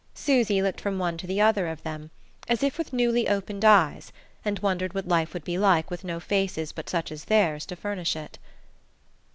Susy 0.15 0.63
looked 0.63 0.81
from 0.81 0.97
one 0.97 1.15
to 1.15 1.27
the 1.27 1.39
other 1.39 1.67
of 1.67 1.83
them, 1.83 2.09
as 2.47 2.63
if 2.63 2.79
with 2.79 2.91
newly 2.91 3.29
opened 3.29 3.63
eyes, 3.63 4.11
and 4.43 4.57
wondered 4.57 4.95
what 4.95 5.07
life 5.07 5.31
would 5.31 5.43
be 5.43 5.59
like 5.59 5.91
with 5.91 6.03
no 6.03 6.19
faces 6.19 6.71
but 6.71 6.89
such 6.89 7.11
as 7.11 7.25
theirs 7.25 7.67
to 7.67 7.75
furnish 7.75 8.15
it.... 8.15 8.39